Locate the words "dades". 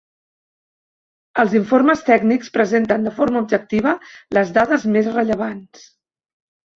4.57-4.87